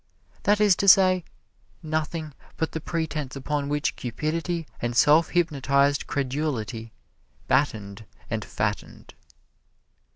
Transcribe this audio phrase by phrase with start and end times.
[0.45, 1.23] That is to say,
[1.83, 6.91] nothing but the pretense upon which cupidity and self hypnotized credulity
[7.47, 9.13] battened and fattened.